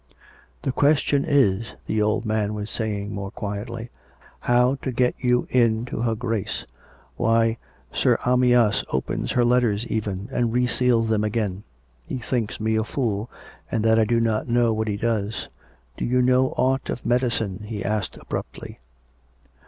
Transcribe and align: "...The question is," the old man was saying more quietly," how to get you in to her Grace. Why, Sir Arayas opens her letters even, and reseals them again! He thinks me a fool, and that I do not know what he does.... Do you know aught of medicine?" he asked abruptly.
"...The 0.63 0.71
question 0.71 1.23
is," 1.27 1.75
the 1.85 2.01
old 2.01 2.25
man 2.25 2.55
was 2.55 2.71
saying 2.71 3.13
more 3.13 3.29
quietly," 3.29 3.91
how 4.49 4.73
to 4.81 4.91
get 4.91 5.13
you 5.19 5.45
in 5.51 5.85
to 5.85 6.01
her 6.01 6.15
Grace. 6.15 6.65
Why, 7.17 7.59
Sir 7.93 8.17
Arayas 8.25 8.83
opens 8.89 9.33
her 9.33 9.45
letters 9.45 9.85
even, 9.85 10.27
and 10.31 10.51
reseals 10.51 11.09
them 11.09 11.23
again! 11.23 11.61
He 12.03 12.17
thinks 12.17 12.59
me 12.59 12.75
a 12.77 12.83
fool, 12.83 13.29
and 13.69 13.85
that 13.85 13.99
I 13.99 14.05
do 14.05 14.19
not 14.19 14.49
know 14.49 14.73
what 14.73 14.87
he 14.87 14.97
does.... 14.97 15.49
Do 15.97 16.03
you 16.03 16.23
know 16.23 16.47
aught 16.57 16.89
of 16.89 17.05
medicine?" 17.05 17.65
he 17.69 17.85
asked 17.85 18.17
abruptly. 18.17 18.79